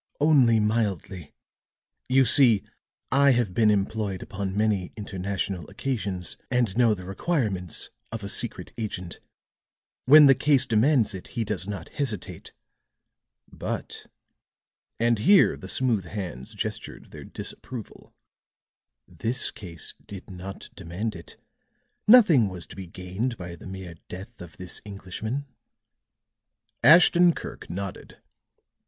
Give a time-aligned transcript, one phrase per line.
[0.19, 1.31] "Only mildly.
[2.09, 2.63] You see,
[3.11, 8.73] I have been employed upon many international occasions, and know the requirements of a secret
[8.79, 9.19] agent.
[10.05, 12.51] When the case demands it, he does not hesitate.
[13.47, 14.07] But,"
[14.99, 18.11] and here the smooth hands gestured their disapproval,
[19.07, 21.37] "this case did not demand it.
[22.07, 25.45] Nothing was to be gained by the mere death of this Englishman."
[26.83, 28.17] Ashton Kirk nodded.